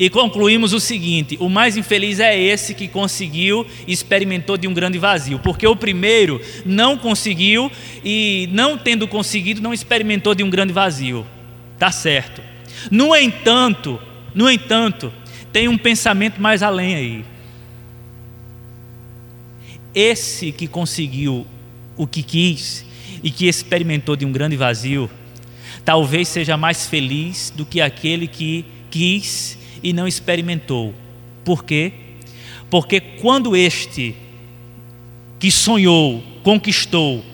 [0.00, 4.72] e concluímos o seguinte: o mais infeliz é esse que conseguiu e experimentou de um
[4.72, 7.70] grande vazio, porque o primeiro não conseguiu
[8.02, 11.26] e, não tendo conseguido, não experimentou de um grande vazio.
[11.78, 12.40] Tá certo.
[12.90, 14.00] No entanto,
[14.34, 15.12] no entanto,
[15.52, 17.24] tem um pensamento mais além aí.
[19.94, 21.46] Esse que conseguiu
[21.94, 22.86] o que quis
[23.22, 25.10] e que experimentou de um grande vazio,
[25.84, 30.94] talvez seja mais feliz do que aquele que quis e não experimentou.
[31.44, 31.92] Por quê?
[32.68, 34.14] Porque quando este
[35.38, 37.24] que sonhou, conquistou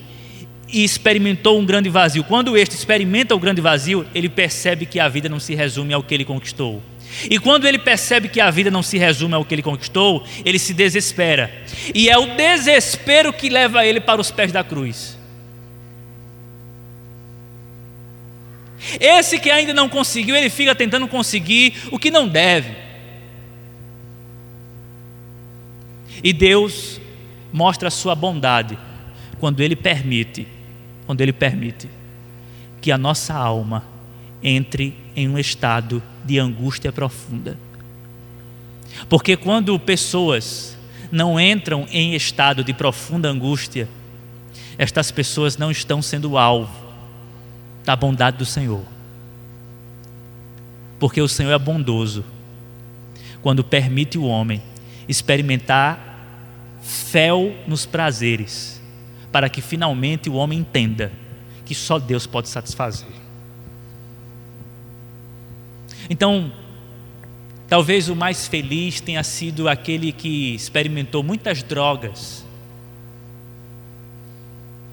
[0.67, 5.07] e experimentou um grande vazio, quando este experimenta o grande vazio, ele percebe que a
[5.07, 6.81] vida não se resume ao que ele conquistou.
[7.29, 10.59] E quando ele percebe que a vida não se resume ao que ele conquistou, ele
[10.59, 11.51] se desespera.
[11.93, 15.16] E é o desespero que leva ele para os pés da cruz.
[18.99, 22.75] Esse que ainda não conseguiu, ele fica tentando conseguir o que não deve.
[26.23, 26.99] E Deus
[27.51, 28.77] mostra a sua bondade
[29.39, 30.47] quando ele permite,
[31.05, 31.89] quando ele permite
[32.81, 33.83] que a nossa alma
[34.41, 37.57] entre em um estado de angústia profunda.
[39.09, 40.77] Porque quando pessoas
[41.11, 43.87] não entram em estado de profunda angústia,
[44.77, 46.86] estas pessoas não estão sendo alvo
[47.87, 48.83] da bondade do Senhor.
[50.99, 52.25] Porque o Senhor é bondoso
[53.41, 54.61] quando permite o homem
[55.07, 56.05] experimentar
[56.81, 58.81] fel nos prazeres,
[59.31, 61.13] para que finalmente o homem entenda
[61.63, 63.07] que só Deus pode satisfazer.
[66.09, 66.51] Então,
[67.69, 72.45] talvez o mais feliz tenha sido aquele que experimentou muitas drogas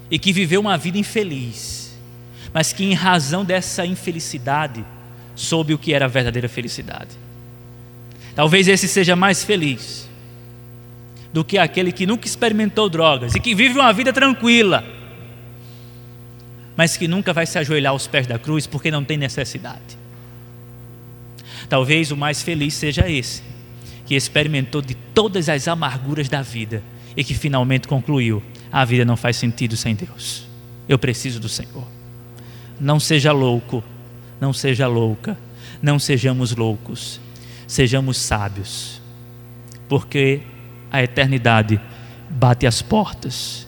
[0.09, 1.84] e que viveu uma vida infeliz
[2.55, 4.85] mas que em razão dessa infelicidade
[5.35, 7.09] soube o que era a verdadeira felicidade.
[8.33, 10.09] Talvez esse seja mais feliz
[11.33, 14.85] do que aquele que nunca experimentou drogas e que vive uma vida tranquila,
[16.77, 19.97] mas que nunca vai se ajoelhar aos pés da cruz porque não tem necessidade.
[21.67, 23.43] Talvez o mais feliz seja esse,
[24.05, 26.81] que experimentou de todas as amarguras da vida
[27.17, 28.41] e que finalmente concluiu:
[28.71, 30.47] a vida não faz sentido sem Deus.
[30.87, 31.94] Eu preciso do Senhor.
[32.79, 33.83] Não seja louco,
[34.39, 35.37] não seja louca,
[35.81, 37.19] não sejamos loucos,
[37.67, 39.01] sejamos sábios,
[39.87, 40.41] porque
[40.91, 41.79] a eternidade
[42.29, 43.67] bate as portas.